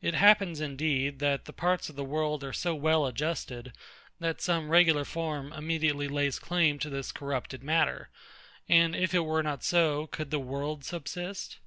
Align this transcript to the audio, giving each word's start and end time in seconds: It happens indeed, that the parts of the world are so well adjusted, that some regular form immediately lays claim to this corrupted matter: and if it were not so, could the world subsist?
It 0.00 0.14
happens 0.14 0.60
indeed, 0.60 1.18
that 1.18 1.46
the 1.46 1.52
parts 1.52 1.88
of 1.88 1.96
the 1.96 2.04
world 2.04 2.44
are 2.44 2.52
so 2.52 2.72
well 2.72 3.04
adjusted, 3.04 3.72
that 4.20 4.40
some 4.40 4.68
regular 4.70 5.04
form 5.04 5.52
immediately 5.52 6.06
lays 6.06 6.38
claim 6.38 6.78
to 6.78 6.88
this 6.88 7.10
corrupted 7.10 7.64
matter: 7.64 8.10
and 8.68 8.94
if 8.94 9.12
it 9.12 9.24
were 9.24 9.42
not 9.42 9.64
so, 9.64 10.06
could 10.06 10.30
the 10.30 10.38
world 10.38 10.84
subsist? 10.84 11.58